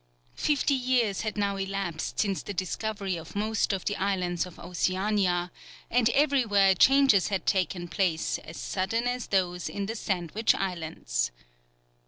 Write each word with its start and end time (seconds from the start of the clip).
Fifty 0.39 0.73
years 0.73 1.21
had 1.21 1.37
now 1.37 1.57
elapsed 1.57 2.19
since 2.19 2.41
the 2.41 2.55
discovery 2.55 3.17
of 3.17 3.35
most 3.35 3.71
of 3.71 3.85
the 3.85 3.95
islands 3.97 4.47
of 4.47 4.57
Oceania, 4.57 5.51
and 5.91 6.09
everywhere 6.15 6.73
changes 6.73 7.27
had 7.27 7.45
taken 7.45 7.87
place 7.87 8.39
as 8.39 8.57
sudden 8.57 9.03
as 9.05 9.27
those 9.27 9.69
in 9.69 9.85
the 9.85 9.93
Sandwich 9.95 10.55
Islands. 10.55 11.29